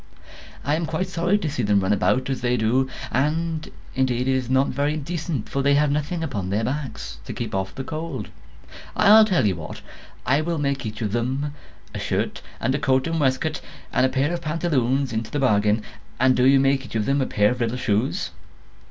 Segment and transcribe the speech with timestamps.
[0.63, 4.31] I am quite sorry to see them run about as they do; and indeed it
[4.33, 7.83] is not very decent, for they have nothing upon their backs to keep off the
[7.83, 8.29] cold.
[8.95, 9.81] I'll tell you what,
[10.25, 11.53] I will make each of them
[11.93, 13.61] a shirt, and a coat and waistcoat,
[13.93, 15.83] and a pair of pantaloons into the bargain;
[16.19, 18.31] and do you make each of them a little pair of shoes.